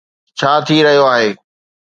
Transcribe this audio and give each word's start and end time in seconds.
ڇا 0.37 0.51
ٿي 0.65 0.77
رهيو 0.85 1.03
آهي. 1.13 1.29